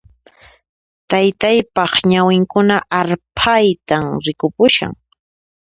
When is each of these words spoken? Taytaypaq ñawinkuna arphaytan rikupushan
Taytaypaq 1.09 1.91
ñawinkuna 2.11 2.77
arphaytan 2.99 4.05
rikupushan 4.25 4.93